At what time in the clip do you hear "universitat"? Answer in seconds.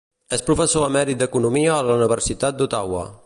2.01-2.63